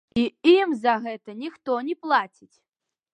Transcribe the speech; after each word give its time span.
І 0.19 0.21
ім 0.51 0.71
за 0.85 0.95
гэта 1.03 1.35
ніхто 1.41 1.75
не 1.91 1.95
плаціць. 2.07 2.53